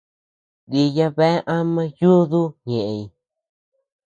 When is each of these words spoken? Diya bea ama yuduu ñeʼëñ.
Diya 0.71 1.07
bea 1.15 1.43
ama 1.55 1.83
yuduu 1.99 2.49
ñeʼëñ. 2.69 3.05